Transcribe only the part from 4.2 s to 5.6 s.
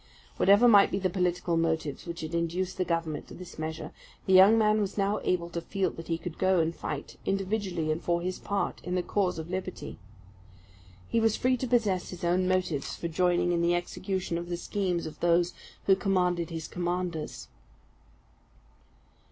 the young man was now able